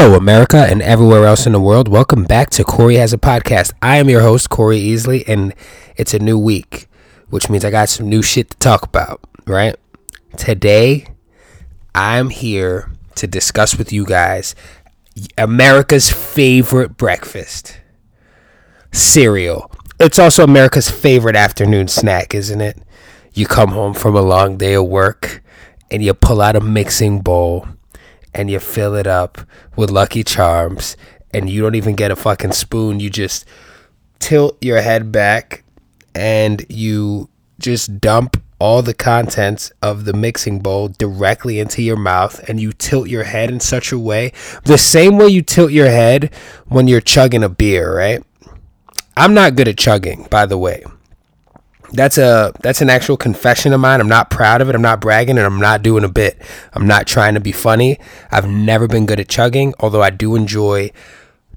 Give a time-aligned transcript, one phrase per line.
[0.00, 1.88] Hello, America, and everywhere else in the world.
[1.88, 3.72] Welcome back to Corey Has a Podcast.
[3.82, 5.52] I am your host, Corey Easley, and
[5.96, 6.86] it's a new week,
[7.30, 9.74] which means I got some new shit to talk about, right?
[10.36, 11.04] Today,
[11.96, 14.54] I'm here to discuss with you guys
[15.36, 17.80] America's favorite breakfast
[18.92, 19.68] cereal.
[19.98, 22.78] It's also America's favorite afternoon snack, isn't it?
[23.34, 25.42] You come home from a long day of work
[25.90, 27.66] and you pull out a mixing bowl
[28.38, 29.38] and you fill it up
[29.74, 30.96] with Lucky Charms
[31.32, 33.00] and you don't even get a fucking spoon.
[33.00, 33.44] You just
[34.20, 35.64] tilt your head back
[36.14, 42.48] and you just dump all the contents of the mixing bowl directly into your mouth
[42.48, 44.32] and you tilt your head in such a way
[44.64, 46.32] the same way you tilt your head
[46.66, 48.22] when you're chugging a beer, right?
[49.16, 50.84] I'm not good at chugging, by the way
[51.92, 54.00] that's a that's an actual confession of mine.
[54.00, 54.74] I'm not proud of it.
[54.74, 56.40] I'm not bragging and I'm not doing a bit.
[56.72, 57.98] I'm not trying to be funny.
[58.30, 60.90] I've never been good at chugging, although I do enjoy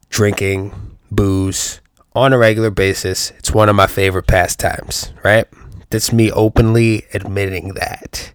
[0.09, 1.82] drinking booze
[2.14, 3.32] on a regular basis.
[3.32, 5.48] It's one of my favorite pastimes, right?
[5.90, 8.34] That's me openly admitting that.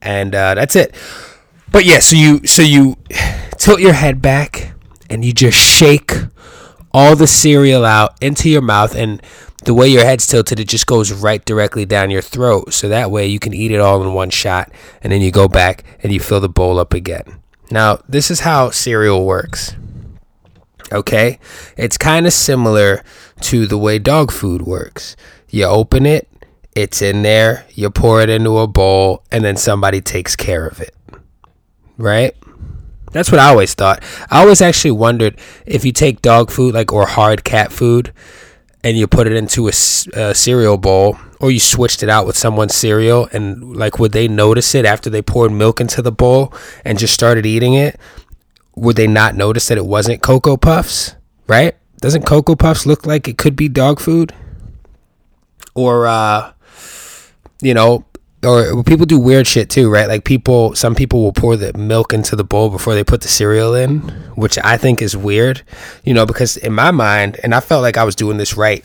[0.00, 0.94] And uh, that's it.
[1.70, 2.96] But yeah, so you so you
[3.58, 4.72] tilt your head back
[5.10, 6.12] and you just shake
[6.92, 9.20] all the cereal out into your mouth and
[9.64, 12.72] the way your head's tilted, it just goes right directly down your throat.
[12.72, 14.70] So that way you can eat it all in one shot
[15.02, 17.40] and then you go back and you fill the bowl up again.
[17.70, 19.74] Now, this is how cereal works.
[20.90, 21.38] Okay?
[21.76, 23.02] It's kind of similar
[23.42, 25.16] to the way dog food works.
[25.50, 26.28] You open it,
[26.74, 30.80] it's in there, you pour it into a bowl, and then somebody takes care of
[30.80, 30.94] it.
[31.96, 32.34] Right?
[33.12, 34.02] That's what I always thought.
[34.30, 38.12] I always actually wondered if you take dog food, like, or hard cat food,
[38.84, 39.72] and you put it into a,
[40.14, 44.28] a, cereal bowl or you switched it out with someone's cereal and like would they
[44.28, 46.52] notice it after they poured milk into the bowl
[46.84, 47.98] and just started eating it?
[48.76, 51.16] Would they not notice that it wasn't cocoa puffs?
[51.46, 51.76] Right?
[52.00, 54.32] Doesn't cocoa puffs look like it could be dog food?
[55.74, 56.52] Or uh
[57.60, 58.04] you know
[58.44, 60.08] or people do weird shit too, right?
[60.08, 63.28] Like people, some people will pour the milk into the bowl before they put the
[63.28, 64.00] cereal in,
[64.36, 65.62] which I think is weird,
[66.04, 68.84] you know, because in my mind, and I felt like I was doing this right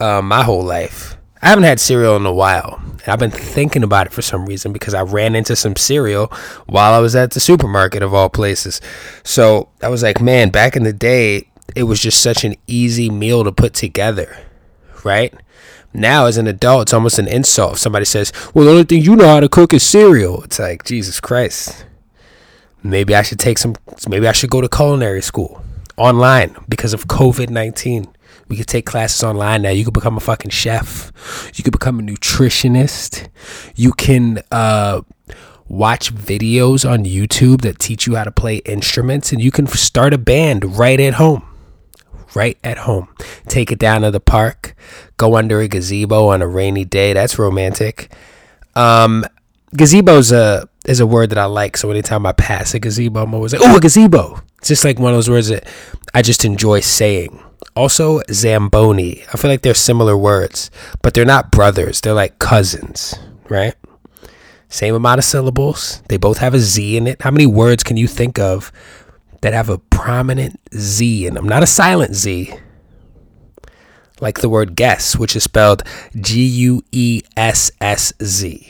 [0.00, 1.16] uh, my whole life.
[1.40, 4.46] I haven't had cereal in a while, and I've been thinking about it for some
[4.46, 6.32] reason because I ran into some cereal
[6.66, 8.80] while I was at the supermarket of all places.
[9.22, 13.08] So I was like, man, back in the day, it was just such an easy
[13.08, 14.36] meal to put together,
[15.04, 15.32] right?
[15.92, 17.74] Now, as an adult, it's almost an insult.
[17.74, 20.42] If somebody says, Well, the only thing you know how to cook is cereal.
[20.44, 21.86] It's like, Jesus Christ.
[22.82, 23.74] Maybe I should take some,
[24.08, 25.62] maybe I should go to culinary school
[25.96, 28.06] online because of COVID 19.
[28.48, 29.70] We could take classes online now.
[29.70, 31.12] You could become a fucking chef.
[31.54, 33.28] You could become a nutritionist.
[33.74, 35.02] You can uh,
[35.68, 40.14] watch videos on YouTube that teach you how to play instruments, and you can start
[40.14, 41.42] a band right at home
[42.34, 43.08] right at home.
[43.46, 44.74] Take it down to the park,
[45.16, 47.12] go under a gazebo on a rainy day.
[47.12, 48.12] That's romantic.
[48.74, 49.24] Um,
[49.76, 51.76] gazebo's a is a word that I like.
[51.76, 54.98] So anytime I pass a gazebo, I'm always like, "Oh, a gazebo." It's just like
[54.98, 55.66] one of those words that
[56.14, 57.40] I just enjoy saying.
[57.76, 59.22] Also, zamboni.
[59.32, 60.70] I feel like they're similar words,
[61.02, 62.00] but they're not brothers.
[62.00, 63.14] They're like cousins,
[63.48, 63.74] right?
[64.68, 66.02] Same amount of syllables.
[66.08, 67.22] They both have a Z in it.
[67.22, 68.72] How many words can you think of
[69.40, 72.54] that have a prominent Z in them, not a silent Z.
[74.20, 75.84] Like the word guess, which is spelled
[76.20, 78.66] G U E S S Z.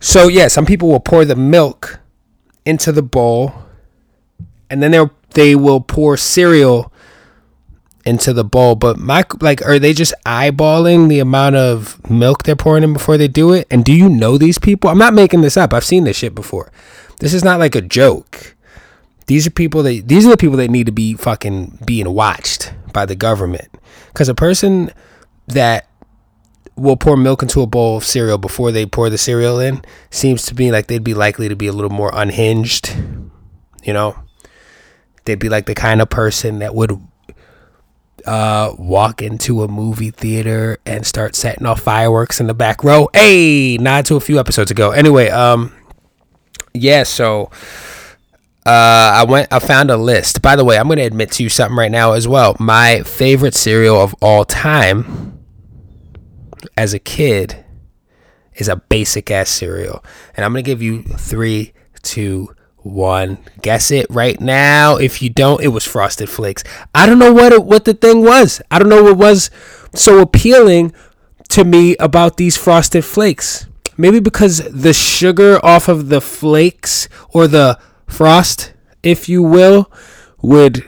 [0.00, 2.00] So, yeah, some people will pour the milk
[2.66, 3.54] into the bowl
[4.68, 6.92] and then they'll they will pour cereal
[8.04, 8.74] into the bowl.
[8.74, 13.18] But my like, are they just eyeballing the amount of milk they're pouring in before
[13.18, 13.66] they do it?
[13.70, 14.90] And do you know these people?
[14.90, 15.72] I'm not making this up.
[15.72, 16.72] I've seen this shit before.
[17.20, 18.55] This is not like a joke.
[19.26, 22.72] These are people that these are the people that need to be fucking being watched
[22.92, 23.68] by the government.
[24.14, 24.90] Cuz a person
[25.48, 25.88] that
[26.76, 30.44] will pour milk into a bowl of cereal before they pour the cereal in seems
[30.44, 32.94] to me like they'd be likely to be a little more unhinged,
[33.82, 34.16] you know?
[35.24, 37.00] They'd be like the kind of person that would
[38.26, 43.08] uh, walk into a movie theater and start setting off fireworks in the back row.
[43.14, 44.90] Hey, nod to a few episodes ago.
[44.90, 45.72] Anyway, um,
[46.74, 47.50] yeah, so
[48.66, 49.52] uh, I went.
[49.52, 50.42] I found a list.
[50.42, 52.56] By the way, I'm going to admit to you something right now as well.
[52.58, 55.38] My favorite cereal of all time,
[56.76, 57.64] as a kid,
[58.56, 60.04] is a basic ass cereal,
[60.36, 63.38] and I'm going to give you three, two, one.
[63.62, 64.96] Guess it right now.
[64.96, 66.64] If you don't, it was Frosted Flakes.
[66.92, 68.60] I don't know what it, what the thing was.
[68.68, 69.48] I don't know what was
[69.94, 70.92] so appealing
[71.50, 73.66] to me about these Frosted Flakes.
[73.96, 78.72] Maybe because the sugar off of the flakes or the frost
[79.06, 79.90] if you will,
[80.42, 80.84] would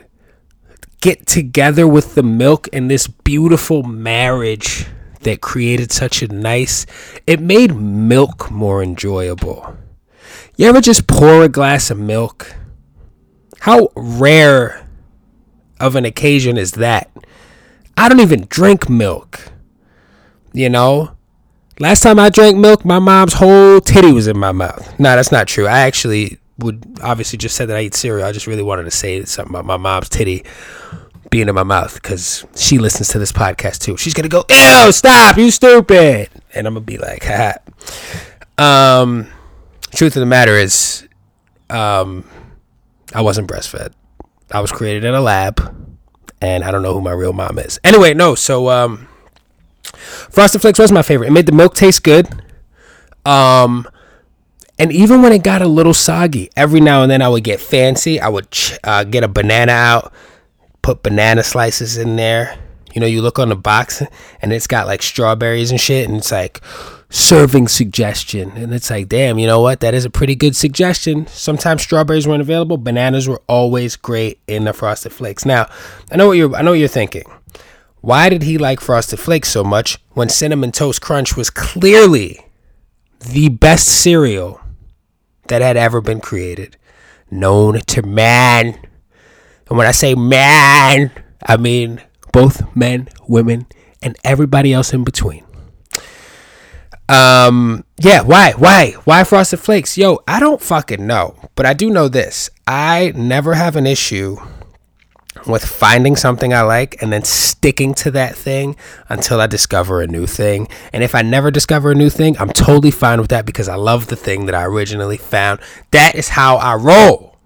[1.01, 4.87] get together with the milk in this beautiful marriage
[5.21, 6.85] that created such a nice
[7.25, 9.77] it made milk more enjoyable.
[10.57, 12.55] You ever just pour a glass of milk?
[13.61, 14.85] How rare
[15.79, 17.09] of an occasion is that?
[17.95, 19.51] I don't even drink milk.
[20.51, 21.15] You know?
[21.79, 24.99] Last time I drank milk, my mom's whole titty was in my mouth.
[24.99, 25.67] No, that's not true.
[25.67, 28.27] I actually would obviously just said that I eat cereal.
[28.27, 30.43] I just really wanted to say something about my mom's titty
[31.29, 33.97] being in my mouth because she listens to this podcast too.
[33.97, 37.55] She's gonna go, "Ew, stop, you stupid," and I'm gonna be like, "Ha."
[38.57, 39.27] Um,
[39.93, 41.07] truth of the matter is,
[41.69, 42.23] um,
[43.13, 43.93] I wasn't breastfed.
[44.51, 45.95] I was created in a lab,
[46.41, 47.79] and I don't know who my real mom is.
[47.83, 48.35] Anyway, no.
[48.35, 49.07] So, um,
[50.29, 51.27] Frosted Flakes was my favorite.
[51.27, 52.27] It made the milk taste good.
[53.25, 53.87] Um,
[54.79, 57.59] and even when it got a little soggy, every now and then I would get
[57.59, 58.19] fancy.
[58.21, 58.47] I would
[58.85, 60.13] uh, get a banana out,
[60.81, 62.57] put banana slices in there.
[62.93, 64.01] You know, you look on the box
[64.41, 66.61] and it's got like strawberries and shit, and it's like
[67.09, 68.51] serving suggestion.
[68.51, 69.81] And it's like, damn, you know what?
[69.81, 71.27] That is a pretty good suggestion.
[71.27, 72.77] Sometimes strawberries weren't available.
[72.77, 75.45] Bananas were always great in the frosted flakes.
[75.45, 75.67] Now,
[76.09, 77.25] I know what you're I know what you're thinking.
[77.99, 82.45] Why did he like frosted flakes so much when cinnamon toast crunch was clearly
[83.19, 84.61] the best cereal
[85.49, 86.77] that had ever been created,
[87.29, 88.79] known to man.
[89.67, 91.11] And when I say man,
[91.45, 92.01] I mean
[92.31, 93.67] both men, women,
[94.01, 95.43] and everybody else in between.
[97.09, 98.53] Um, yeah, why?
[98.53, 98.91] Why?
[99.03, 99.97] Why Frosted Flakes?
[99.97, 101.35] Yo, I don't fucking know.
[101.55, 102.49] But I do know this.
[102.67, 104.37] I never have an issue
[105.45, 108.75] with finding something I like and then sticking to that thing
[109.07, 110.67] until I discover a new thing.
[110.93, 113.75] And if I never discover a new thing, I'm totally fine with that because I
[113.75, 115.59] love the thing that I originally found.
[115.91, 117.37] That is how I roll.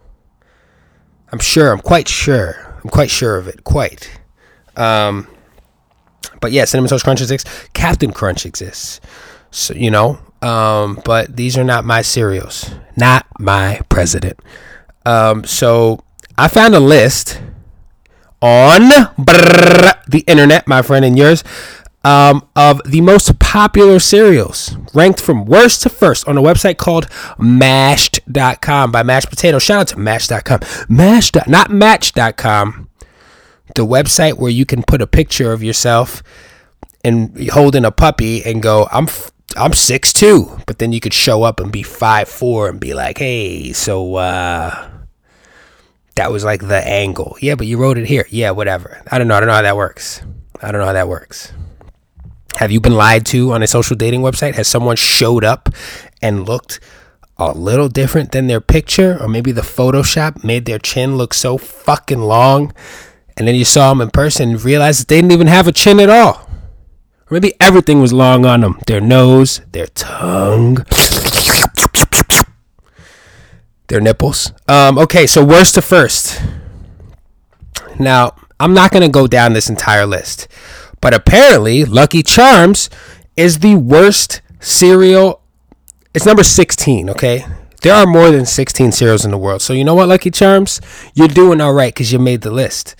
[1.31, 2.79] I'm sure, I'm quite sure.
[2.83, 3.63] I'm quite sure of it.
[3.63, 4.19] Quite.
[4.75, 5.27] Um,
[6.41, 7.49] but yeah, Cinnamon Toast Crunch exists.
[7.73, 8.99] Captain Crunch exists.
[9.51, 12.71] So, you know, um, but these are not my cereals.
[12.97, 14.39] Not my president.
[15.05, 16.03] Um, so
[16.37, 17.41] I found a list
[18.43, 21.45] on brrr, the internet, my friend and yours,
[22.03, 27.07] um, of the most popular cereals, ranked from worst to first on a website called
[27.39, 29.59] mashed.com by Mashed Potato.
[29.59, 30.59] Shout out to mashed.com.
[30.89, 32.89] Mashed, not match.com.
[33.75, 36.21] The website where you can put a picture of yourself
[37.05, 39.07] and holding a puppy and go, I'm
[39.55, 42.93] I'm six two, but then you could show up and be five four and be
[42.93, 44.89] like, hey, so uh
[46.15, 47.37] that was like the angle.
[47.41, 48.25] Yeah, but you wrote it here.
[48.29, 49.01] Yeah, whatever.
[49.11, 49.35] I don't know.
[49.35, 50.21] I don't know how that works.
[50.61, 51.51] I don't know how that works.
[52.55, 54.53] Have you been lied to on a social dating website?
[54.55, 55.69] Has someone showed up
[56.21, 56.79] and looked
[57.37, 59.17] a little different than their picture?
[59.19, 62.73] Or maybe the Photoshop made their chin look so fucking long
[63.37, 65.71] and then you saw them in person and realized that they didn't even have a
[65.71, 66.47] chin at all.
[67.29, 70.85] Or maybe everything was long on them their nose, their tongue
[73.87, 74.51] their nipples.
[74.67, 76.41] Um, okay, so worst to first.
[77.99, 80.47] Now, I'm not going to go down this entire list,
[81.01, 82.89] but apparently, Lucky Charms
[83.35, 85.41] is the worst cereal.
[86.13, 87.45] It's number 16, okay?
[87.81, 89.61] There are more than 16 cereals in the world.
[89.61, 90.79] So, you know what, Lucky Charms?
[91.13, 92.95] You're doing all right because you made the list.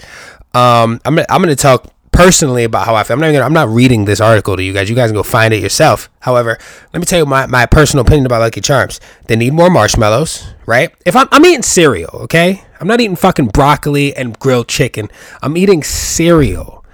[0.53, 3.15] Um, I'm, I'm going to talk personally about how I feel.
[3.15, 4.89] I'm not gonna, I'm not reading this article to you guys.
[4.89, 6.09] You guys can go find it yourself.
[6.21, 6.57] However,
[6.93, 9.01] let me tell you my, my personal opinion about Lucky Charms.
[9.27, 10.93] They need more marshmallows, right?
[11.05, 12.63] If I'm, I'm eating cereal, okay?
[12.79, 15.09] I'm not eating fucking broccoli and grilled chicken.
[15.41, 16.85] I'm eating cereal,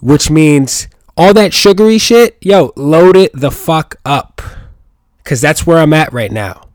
[0.00, 4.42] which means all that sugary shit, yo, load it the fuck up.
[5.22, 6.69] Cause that's where I'm at right now.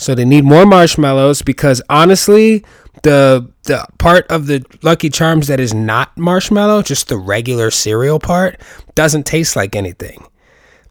[0.00, 2.64] So they need more marshmallows because honestly,
[3.02, 8.18] the the part of the Lucky Charms that is not marshmallow, just the regular cereal
[8.18, 8.58] part,
[8.94, 10.24] doesn't taste like anything.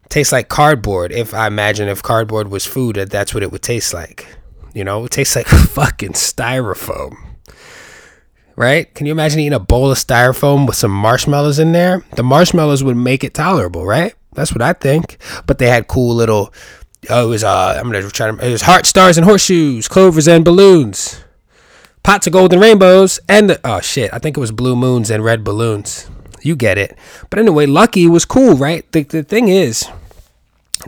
[0.03, 1.11] It tastes like cardboard.
[1.11, 4.27] If I imagine if cardboard was food, that that's what it would taste like.
[4.75, 7.17] You know, it tastes like fucking styrofoam.
[8.55, 8.93] Right?
[8.93, 12.05] Can you imagine eating a bowl of styrofoam with some marshmallows in there?
[12.15, 14.13] The marshmallows would make it tolerable, right?
[14.33, 15.17] That's what I think.
[15.47, 16.53] But they had cool little.
[17.09, 18.45] Oh, it was uh, I'm gonna try to.
[18.45, 21.23] It was heart, stars, and horseshoes, clovers, and balloons
[22.03, 25.23] pots of golden rainbows, and the, oh shit, I think it was blue moons and
[25.23, 26.09] red balloons.
[26.41, 26.97] You get it.
[27.29, 28.89] But anyway, Lucky was cool, right?
[28.93, 29.87] The, the thing is,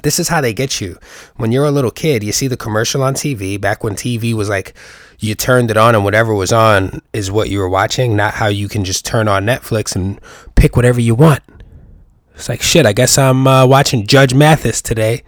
[0.04, 0.98] this is how they get you.
[1.36, 4.50] When you're a little kid, you see the commercial on TV, back when TV was
[4.50, 4.74] like,
[5.20, 8.48] you turned it on and whatever was on is what you were watching, not how
[8.48, 10.20] you can just turn on Netflix and
[10.56, 11.44] pick whatever you want.
[12.34, 15.22] It's like, shit, I guess I'm uh, watching Judge Mathis today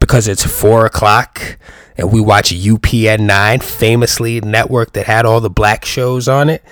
[0.00, 1.58] because it's four o'clock
[1.96, 6.64] and we watch UPN 9, famously network that had all the black shows on it,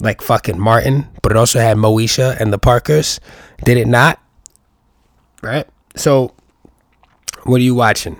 [0.00, 3.20] like fucking Martin, but it also had Moesha and the Parkers.
[3.64, 4.20] Did it not?
[5.42, 5.66] Right?
[5.96, 6.34] So,
[7.44, 8.18] what are you watching?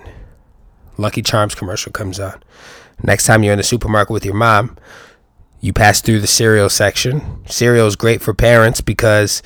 [0.96, 2.42] Lucky Charms commercial comes on.
[3.02, 4.76] Next time you're in the supermarket with your mom,
[5.60, 7.44] you pass through the cereal section.
[7.46, 9.42] Cereal is great for parents because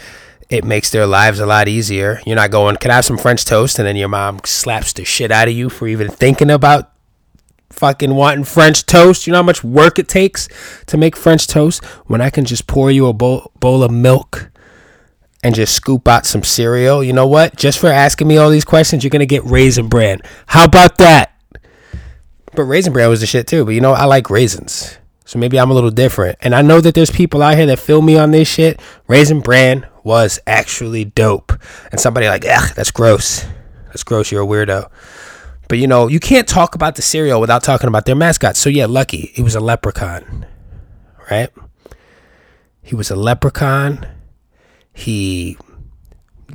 [0.53, 2.21] it makes their lives a lot easier.
[2.27, 3.79] You're not going, can I have some French toast?
[3.79, 6.93] And then your mom slaps the shit out of you for even thinking about
[7.71, 9.27] fucking wanting French toast.
[9.27, 10.49] You know how much work it takes
[10.87, 14.51] to make French toast when I can just pour you a bowl, bowl of milk
[15.43, 17.03] and just scoop out some cereal.
[17.03, 17.57] You know what?
[17.57, 20.21] Just for asking me all these questions, you're going to get Raisin Bran.
[20.47, 21.35] How about that?
[22.55, 23.65] But Raisin Bran was the shit too.
[23.65, 24.99] But you know, I like raisins.
[25.25, 26.39] So maybe I'm a little different.
[26.43, 28.81] And I know that there's people out here that feel me on this shit.
[29.09, 31.53] Raisin Bran was actually dope.
[31.91, 33.45] And somebody like, ugh, that's gross.
[33.87, 34.33] That's gross.
[34.33, 34.91] You're a weirdo.
[35.69, 38.57] But you know, you can't talk about the cereal without talking about their mascot.
[38.57, 40.47] So yeah, Lucky, he was a leprechaun,
[41.31, 41.51] right?
[42.83, 44.07] He was a leprechaun.
[44.93, 45.57] He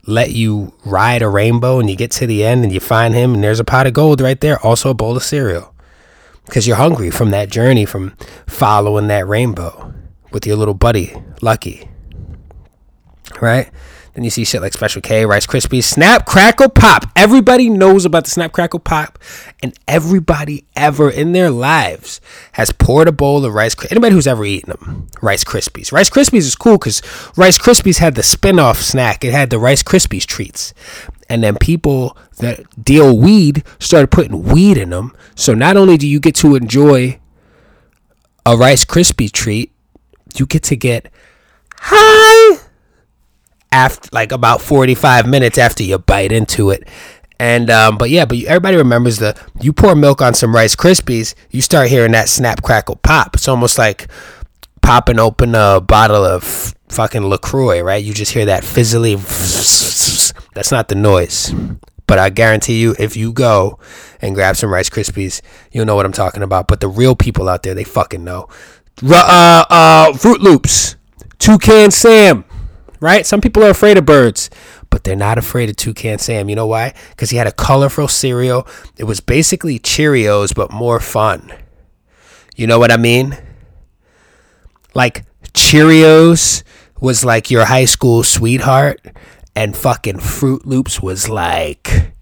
[0.05, 3.33] let you ride a rainbow and you get to the end and you find him
[3.33, 5.73] and there's a pot of gold right there, also a bowl of cereal.
[6.45, 9.93] Because you're hungry from that journey from following that rainbow
[10.31, 11.89] with your little buddy, Lucky.
[13.41, 13.69] Right?
[14.13, 17.03] Then you see shit like Special K, Rice Krispies, Snap, Crackle, Pop.
[17.15, 19.19] Everybody knows about the Snap, Crackle, Pop,
[19.61, 22.19] and everybody ever in their lives
[22.53, 23.75] has poured a bowl of Rice.
[23.91, 25.91] Anybody who's ever eaten them, Rice Krispies.
[25.91, 27.03] Rice Krispies is cool because
[27.37, 29.23] Rice Krispies had the spin-off snack.
[29.23, 30.73] It had the Rice Krispies treats,
[31.29, 35.15] and then people that deal weed started putting weed in them.
[35.35, 37.19] So not only do you get to enjoy
[38.47, 39.71] a Rice Krispie treat,
[40.35, 41.11] you get to get
[41.79, 42.61] high
[43.71, 46.87] after like about 45 minutes after you bite into it.
[47.39, 51.35] And um, but yeah but everybody remembers the you pour milk on some rice krispies
[51.51, 53.35] you start hearing that snap crackle pop.
[53.35, 54.07] It's almost like
[54.81, 58.03] popping open a bottle of fucking lacroix right?
[58.03, 59.15] You just hear that fizzly
[60.53, 61.53] that's not the noise.
[62.07, 63.79] But i guarantee you if you go
[64.21, 66.67] and grab some rice krispies you'll know what i'm talking about.
[66.67, 68.47] But the real people out there they fucking know.
[69.03, 70.95] Uh, uh, fruit loops
[71.37, 72.43] two toucan sam
[72.99, 73.25] right?
[73.25, 74.49] Some people are afraid of birds,
[74.89, 76.49] but they're not afraid of Toucan Sam.
[76.49, 76.93] You know why?
[77.11, 78.67] Because he had a colorful cereal.
[78.97, 81.51] It was basically Cheerios, but more fun.
[82.55, 83.37] You know what I mean?
[84.93, 86.63] Like Cheerios
[86.99, 88.99] was like your high school sweetheart,
[89.55, 92.13] and fucking Fruit Loops was like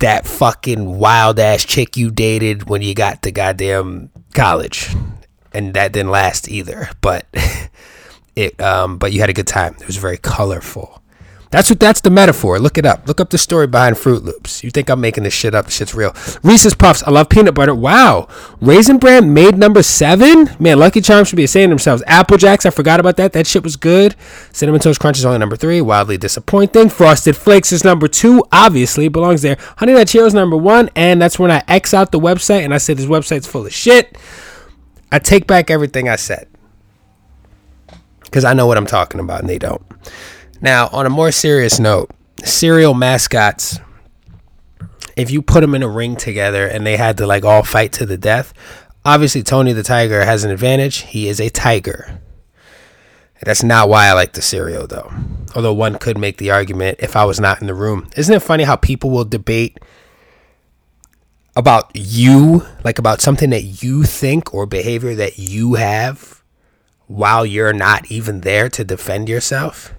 [0.00, 4.94] that fucking wild ass chick you dated when you got to goddamn college.
[5.52, 6.90] And that didn't last either.
[7.00, 7.26] But
[8.36, 9.74] it um, but you had a good time.
[9.80, 11.02] It was very colorful.
[11.54, 12.58] That's what that's the metaphor.
[12.58, 13.06] Look it up.
[13.06, 14.64] Look up the story behind Fruit Loops.
[14.64, 15.70] You think I'm making this shit up?
[15.70, 16.12] shit's real.
[16.42, 17.04] Reese's Puffs.
[17.04, 17.72] I love peanut butter.
[17.72, 18.26] Wow.
[18.60, 20.50] Raisin Bran made number seven.
[20.58, 22.02] Man, Lucky Charms should be saying themselves.
[22.08, 22.66] Apple Jacks.
[22.66, 23.34] I forgot about that.
[23.34, 24.16] That shit was good.
[24.50, 25.80] Cinnamon Toast Crunch is only number three.
[25.80, 26.88] Wildly disappointing.
[26.88, 28.44] Frosted Flakes is number two.
[28.50, 29.56] Obviously belongs there.
[29.76, 30.90] Honey Nut Cheerios number one.
[30.96, 33.72] And that's when I X out the website and I said this website's full of
[33.72, 34.18] shit.
[35.12, 36.48] I take back everything I said
[38.34, 39.80] because I know what I'm talking about and they don't.
[40.60, 42.10] Now, on a more serious note,
[42.42, 43.78] cereal mascots,
[45.16, 47.92] if you put them in a ring together and they had to like all fight
[47.92, 48.52] to the death,
[49.04, 51.02] obviously Tony the Tiger has an advantage.
[51.02, 52.20] He is a tiger.
[53.40, 55.12] That's not why I like the cereal though.
[55.54, 58.10] Although one could make the argument if I was not in the room.
[58.16, 59.78] Isn't it funny how people will debate
[61.54, 66.42] about you, like about something that you think or behavior that you have
[67.06, 69.94] while you're not even there to defend yourself?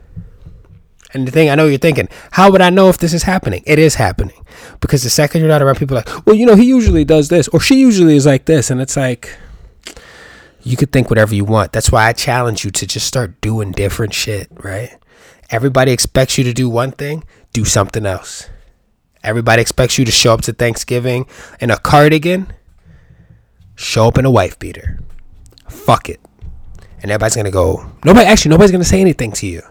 [1.16, 3.64] And the thing I know you're thinking, how would I know if this is happening?
[3.66, 4.46] It is happening.
[4.82, 7.48] Because the second you're not around people like, well, you know, he usually does this
[7.48, 8.70] or she usually is like this.
[8.70, 9.38] And it's like,
[10.62, 11.72] you could think whatever you want.
[11.72, 14.98] That's why I challenge you to just start doing different shit, right?
[15.50, 18.50] Everybody expects you to do one thing, do something else.
[19.24, 21.28] Everybody expects you to show up to Thanksgiving
[21.62, 22.52] in a cardigan,
[23.76, 25.00] show up in a wife beater.
[25.70, 26.20] Fuck it
[27.02, 27.86] and everybody's gonna go.
[28.04, 29.62] Nobody actually, nobody's gonna say anything to you.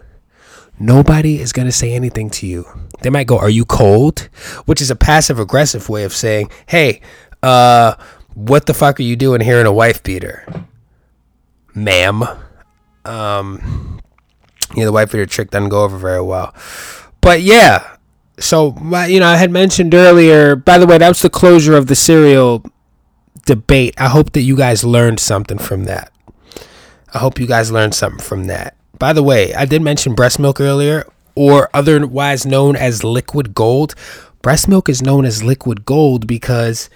[0.79, 2.65] Nobody is gonna say anything to you.
[3.01, 4.29] They might go, "Are you cold?"
[4.65, 7.01] Which is a passive aggressive way of saying, "Hey,
[7.41, 7.93] uh,
[8.33, 10.45] what the fuck are you doing here in a wife beater,
[11.73, 12.23] ma'am?"
[13.05, 13.99] Um,
[14.75, 16.53] know, the wife beater trick doesn't go over very well.
[17.21, 17.95] But yeah,
[18.39, 18.75] so
[19.07, 20.55] you know, I had mentioned earlier.
[20.55, 22.63] By the way, that was the closure of the cereal
[23.45, 23.95] debate.
[23.97, 26.11] I hope that you guys learned something from that.
[27.15, 28.75] I hope you guys learned something from that.
[28.99, 33.95] By the way, I did mention breast milk earlier, or otherwise known as liquid gold.
[34.41, 36.89] Breast milk is known as liquid gold because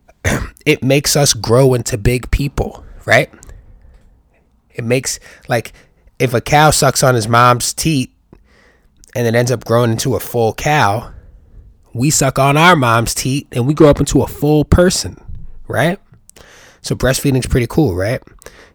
[0.66, 3.32] it makes us grow into big people, right?
[4.74, 5.72] It makes like
[6.18, 8.12] if a cow sucks on his mom's teat
[9.14, 11.12] and it ends up growing into a full cow,
[11.94, 15.16] we suck on our mom's teat and we grow up into a full person,
[15.68, 16.00] right?
[16.80, 18.20] So breastfeeding's pretty cool, right?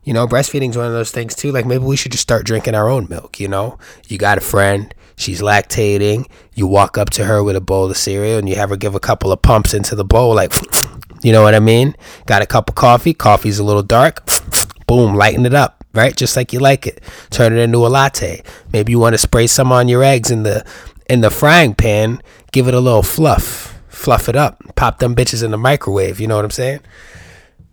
[0.08, 1.52] You know, breastfeeding's one of those things too.
[1.52, 3.78] Like maybe we should just start drinking our own milk, you know?
[4.08, 7.98] You got a friend, she's lactating, you walk up to her with a bowl of
[7.98, 10.54] cereal and you have her give a couple of pumps into the bowl like
[11.24, 11.94] you know what I mean?
[12.26, 14.26] Got a cup of coffee, coffee's a little dark,
[14.88, 16.16] boom, lighten it up right?
[16.16, 17.02] Just like you like it.
[17.32, 18.44] Turn it into a latte.
[18.72, 20.64] Maybe you want to spray some on your eggs in the
[21.10, 22.22] in the frying pan.
[22.54, 23.78] Give it a little fluff.
[23.90, 24.62] Fluff it up.
[24.76, 26.20] Pop them bitches in the microwave.
[26.20, 26.82] You know what I'm saying?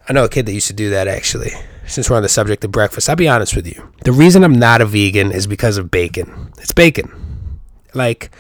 [0.08, 1.52] I know a kid that used to do that actually.
[1.86, 3.90] Since we're on the subject of breakfast, I'll be honest with you.
[4.04, 6.52] The reason I'm not a vegan is because of bacon.
[6.58, 7.60] It's bacon.
[7.92, 8.30] Like,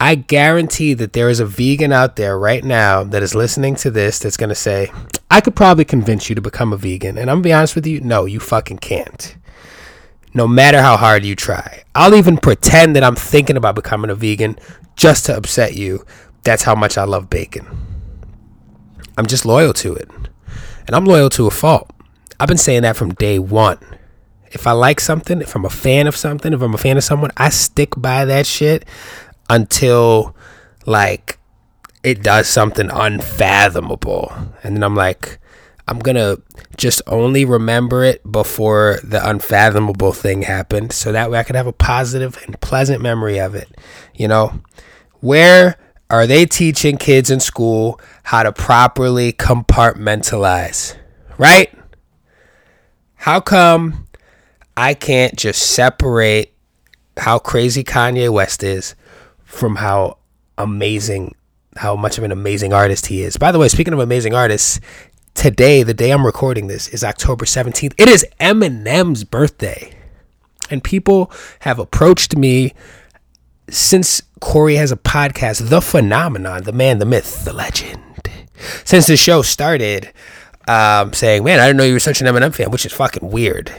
[0.00, 3.90] I guarantee that there is a vegan out there right now that is listening to
[3.90, 4.90] this that's going to say,
[5.30, 7.18] I could probably convince you to become a vegan.
[7.18, 9.36] And I'm going to be honest with you, no, you fucking can't.
[10.32, 11.84] No matter how hard you try.
[11.94, 14.58] I'll even pretend that I'm thinking about becoming a vegan
[14.96, 16.04] just to upset you.
[16.42, 17.66] That's how much I love bacon.
[19.16, 20.10] I'm just loyal to it.
[20.86, 21.90] And I'm loyal to a fault.
[22.44, 23.78] I've been saying that from day one.
[24.52, 27.02] If I like something, if I'm a fan of something, if I'm a fan of
[27.02, 28.84] someone, I stick by that shit
[29.48, 30.36] until
[30.84, 31.38] like
[32.02, 34.30] it does something unfathomable.
[34.62, 35.38] And then I'm like,
[35.88, 36.36] I'm gonna
[36.76, 41.66] just only remember it before the unfathomable thing happened so that way I could have
[41.66, 43.74] a positive and pleasant memory of it.
[44.14, 44.60] You know,
[45.20, 45.78] where
[46.10, 50.94] are they teaching kids in school how to properly compartmentalize?
[51.38, 51.74] Right?
[53.24, 54.06] How come
[54.76, 56.52] I can't just separate
[57.16, 58.94] how crazy Kanye West is
[59.44, 60.18] from how
[60.58, 61.34] amazing
[61.74, 63.38] how much of an amazing artist he is.
[63.38, 64.78] By the way, speaking of amazing artists,
[65.32, 67.94] today, the day I'm recording this, is October 17th.
[67.96, 69.96] It is Eminem's birthday.
[70.68, 72.74] And people have approached me
[73.70, 78.02] since Corey has a podcast, The Phenomenon, the man, the myth, the legend.
[78.84, 80.12] Since the show started,
[80.68, 83.30] um, saying, Man, I didn't know you were such an Eminem fan, which is fucking
[83.30, 83.72] weird.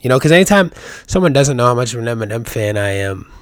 [0.00, 0.70] You know, because anytime
[1.06, 3.32] someone doesn't know how much of an Eminem fan I am,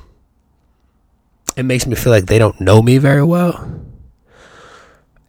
[1.57, 3.83] it makes me feel like they don't know me very well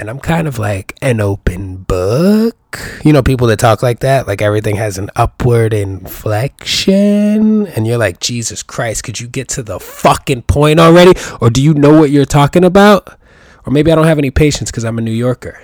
[0.04, 2.58] and I'm kind of like an open book.
[3.06, 7.98] You know, people that talk like that, like everything has an upward inflection, and you're
[7.98, 11.14] like, Jesus Christ, could you get to the fucking point already?
[11.40, 13.18] Or do you know what you're talking about?
[13.66, 15.62] Or maybe I don't have any patience because I'm a New Yorker.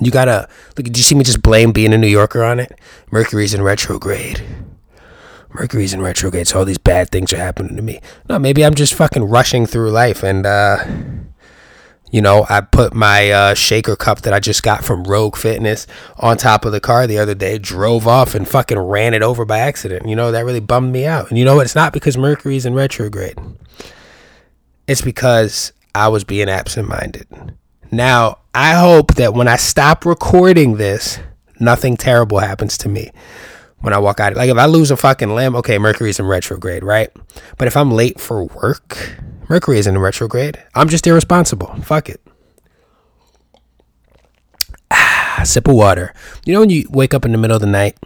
[0.00, 0.86] You gotta look.
[0.86, 2.78] Did you see me just blame being a New Yorker on it?
[3.10, 4.42] Mercury's in retrograde.
[5.50, 8.00] Mercury's in retrograde, so all these bad things are happening to me.
[8.28, 10.78] No, maybe I'm just fucking rushing through life and uh
[12.12, 15.86] you know, I put my uh, shaker cup that I just got from Rogue Fitness
[16.18, 19.46] on top of the car the other day, drove off and fucking ran it over
[19.46, 20.06] by accident.
[20.06, 21.30] You know, that really bummed me out.
[21.30, 21.64] And you know what?
[21.64, 23.38] It's not because Mercury's in retrograde,
[24.86, 27.26] it's because I was being absent minded.
[27.92, 31.18] Now, I hope that when I stop recording this,
[31.60, 33.10] nothing terrible happens to me
[33.80, 34.34] when I walk out.
[34.34, 37.10] Like if I lose a fucking limb, okay, Mercury's in retrograde, right?
[37.58, 39.18] But if I'm late for work,
[39.50, 40.58] Mercury isn't in retrograde.
[40.74, 41.66] I'm just irresponsible.
[41.82, 42.22] Fuck it.
[44.90, 46.14] Ah, sip of water.
[46.46, 47.98] You know when you wake up in the middle of the night?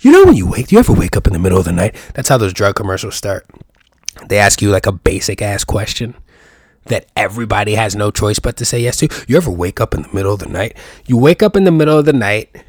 [0.00, 1.72] You know when you wake, do you ever wake up in the middle of the
[1.72, 1.94] night?
[2.14, 3.46] That's how those drug commercials start.
[4.26, 6.14] They ask you like a basic ass question
[6.88, 9.08] that everybody has no choice but to say yes to.
[9.26, 10.76] You ever wake up in the middle of the night?
[11.06, 12.64] You wake up in the middle of the night,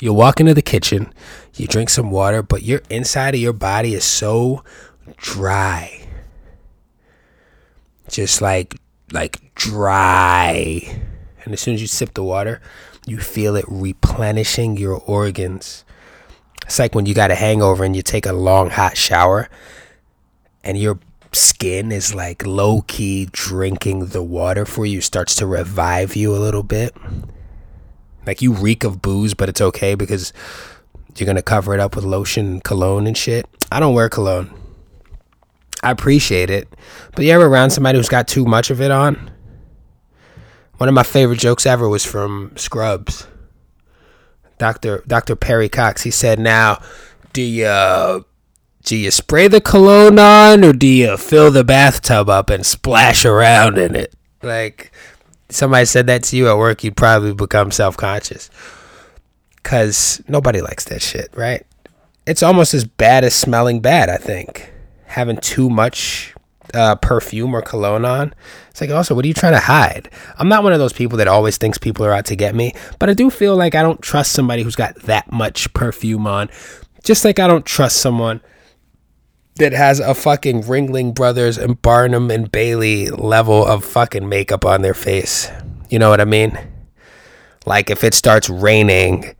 [0.00, 1.12] you walk into the kitchen,
[1.54, 4.62] you drink some water, but your inside of your body is so
[5.16, 6.06] dry
[8.08, 8.76] just like
[9.12, 11.00] like dry.
[11.44, 12.60] And as soon as you sip the water,
[13.06, 15.84] you feel it replenishing your organs.
[16.64, 19.48] It's like when you got a hangover and you take a long hot shower
[20.64, 20.98] and your
[21.36, 26.38] skin is like low key drinking the water for you, starts to revive you a
[26.38, 26.96] little bit.
[28.26, 30.32] Like you reek of booze, but it's okay because
[31.16, 33.46] you're gonna cover it up with lotion and cologne and shit.
[33.70, 34.52] I don't wear cologne.
[35.82, 36.68] I appreciate it.
[37.14, 39.30] But you ever around somebody who's got too much of it on?
[40.78, 43.26] One of my favorite jokes ever was from Scrubs.
[44.58, 45.02] Dr.
[45.06, 45.36] Dr.
[45.36, 46.02] Perry Cox.
[46.02, 46.80] He said, "Now,
[47.32, 48.24] do you
[48.84, 53.24] do you spray the cologne on or do you fill the bathtub up and splash
[53.24, 54.92] around in it?" Like
[55.48, 58.50] somebody said that to you at work, you'd probably become self-conscious.
[59.62, 61.66] Cuz nobody likes that shit, right?
[62.26, 64.72] It's almost as bad as smelling bad, I think
[65.06, 66.34] having too much
[66.74, 68.34] uh, perfume or cologne on.
[68.70, 70.10] It's like, also, what are you trying to hide?
[70.38, 72.74] I'm not one of those people that always thinks people are out to get me,
[72.98, 76.50] but I do feel like I don't trust somebody who's got that much perfume on.
[77.02, 78.40] Just like I don't trust someone
[79.56, 84.82] that has a fucking Ringling Brothers and Barnum and Bailey level of fucking makeup on
[84.82, 85.50] their face.
[85.88, 86.58] You know what I mean?
[87.64, 89.34] Like if it starts raining,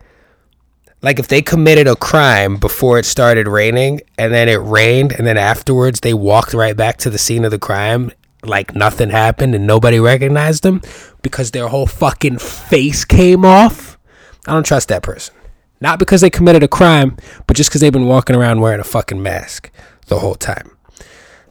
[1.03, 5.27] like if they committed a crime before it started raining and then it rained and
[5.27, 8.11] then afterwards they walked right back to the scene of the crime
[8.43, 10.81] like nothing happened and nobody recognized them
[11.23, 13.99] because their whole fucking face came off.
[14.47, 15.35] I don't trust that person.
[15.81, 18.85] Not because they committed a crime, but just because they've been walking around wearing a
[18.85, 19.71] fucking mask
[20.07, 20.77] the whole time.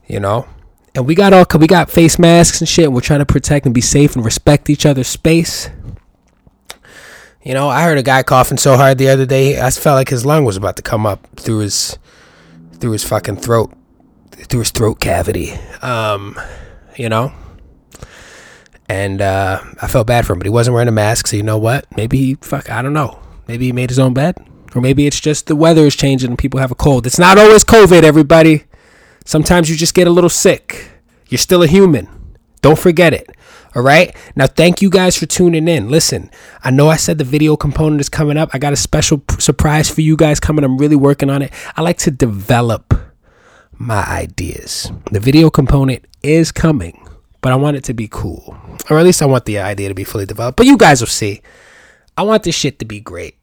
[0.07, 0.47] You know?
[0.93, 2.85] And we got all we got face masks and shit.
[2.85, 5.69] And we're trying to protect and be safe and respect each other's space.
[7.45, 10.09] You know, I heard a guy coughing so hard the other day, I felt like
[10.09, 11.99] his lung was about to come up through his
[12.79, 13.71] through his fucking throat,
[14.31, 15.53] through his throat cavity.
[15.83, 16.39] Um,
[16.95, 17.31] you know,
[18.89, 21.27] and uh, I felt bad for him, but he wasn't wearing a mask.
[21.27, 21.85] So you know what?
[21.95, 22.71] Maybe he fuck.
[22.71, 23.19] I don't know.
[23.47, 24.37] Maybe he made his own bed,
[24.75, 27.07] or maybe it's just the weather is changing and people have a cold.
[27.07, 28.65] It's not always COVID, everybody.
[29.25, 30.91] Sometimes you just get a little sick.
[31.29, 32.07] You're still a human.
[32.61, 33.29] Don't forget it.
[33.75, 34.15] All right.
[34.35, 35.89] Now, thank you guys for tuning in.
[35.89, 36.29] Listen,
[36.63, 38.49] I know I said the video component is coming up.
[38.53, 40.63] I got a special p- surprise for you guys coming.
[40.63, 41.51] I'm really working on it.
[41.75, 42.93] I like to develop
[43.73, 44.91] my ideas.
[45.11, 47.05] The video component is coming,
[47.41, 48.57] but I want it to be cool.
[48.89, 50.57] Or at least I want the idea to be fully developed.
[50.57, 51.41] But you guys will see.
[52.17, 53.37] I want this shit to be great.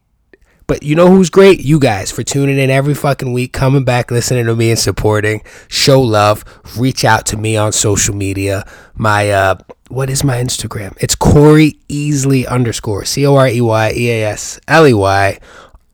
[0.67, 1.61] But you know who's great?
[1.61, 5.41] You guys for tuning in every fucking week, coming back, listening to me and supporting.
[5.67, 6.43] Show love.
[6.77, 8.65] Reach out to me on social media.
[8.95, 9.55] My uh
[9.89, 10.97] what is my Instagram?
[10.99, 15.39] It's Corey Easley underscore C O R E Y E A S L E Y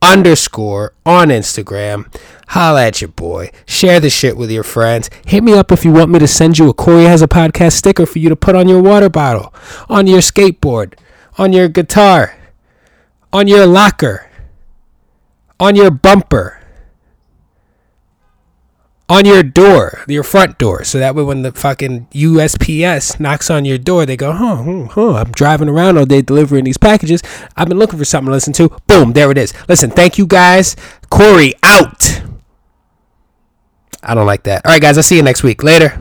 [0.02, 2.12] underscore on Instagram.
[2.48, 3.50] Holla at your boy.
[3.66, 5.10] Share the shit with your friends.
[5.26, 7.72] Hit me up if you want me to send you a Corey has a podcast
[7.72, 9.54] sticker for you to put on your water bottle,
[9.88, 10.94] on your skateboard,
[11.38, 12.36] on your guitar,
[13.32, 14.29] on your locker,
[15.60, 16.60] on your bumper
[19.10, 23.64] on your door, your front door, so that way when the fucking USPS knocks on
[23.64, 27.20] your door, they go, huh, huh, huh, I'm driving around all day delivering these packages.
[27.56, 28.68] I've been looking for something to listen to.
[28.86, 29.52] Boom, there it is.
[29.68, 30.76] Listen, thank you guys.
[31.10, 32.22] Corey out.
[34.00, 34.64] I don't like that.
[34.64, 35.64] All right, guys, I'll see you next week.
[35.64, 36.00] Later.